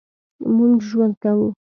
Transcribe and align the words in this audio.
مونږ 0.55 0.75
ژوند 0.89 1.13
کوو 1.23 1.47